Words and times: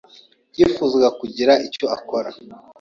yifuzaga 0.57 1.09
kugira 1.19 1.53
icyo 1.67 1.85
akora. 1.97 2.29